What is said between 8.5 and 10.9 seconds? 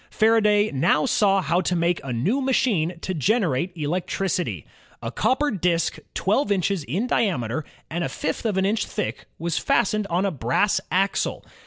an inch thick was fastened on a brass